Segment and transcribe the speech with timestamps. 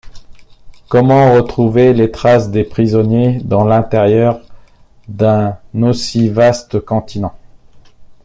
[0.89, 4.41] Comment retrouver les traces des prisonniers dans l’intérieur
[5.07, 7.35] d’un aussi vaste continent?